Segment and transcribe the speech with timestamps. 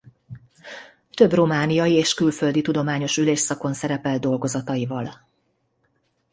[1.11, 5.25] Több romániai és külföldi tudományos ülésszakon szerepelt dolgozataival.